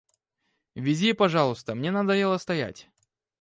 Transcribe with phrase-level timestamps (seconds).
[0.75, 2.89] Вези, пожалуйста, мне надоело стоять.